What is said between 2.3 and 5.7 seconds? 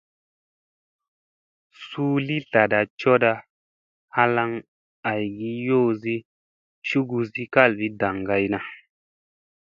tlada coda halaŋ aygi